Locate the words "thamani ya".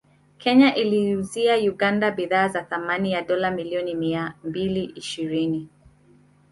2.63-3.21